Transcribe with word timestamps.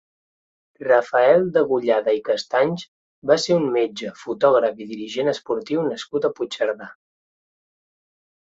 Rafael 0.85 1.43
Degollada 1.57 2.15
i 2.19 2.21
Castanys 2.29 2.87
va 3.33 3.37
ser 3.45 3.59
un 3.59 3.69
metge, 3.77 4.11
fotògraf 4.23 4.83
i 4.85 4.89
dirigent 4.97 5.31
esportiu 5.37 5.87
nascut 5.93 6.29
a 6.29 6.35
Puigcerdà. 6.41 6.91